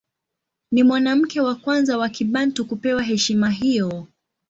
[0.71, 4.07] Ni mwanamke wa kwanza wa Kibantu kupewa heshima hiyo.